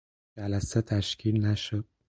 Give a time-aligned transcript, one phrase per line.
[0.37, 1.85] جلسه تشکیل نشد.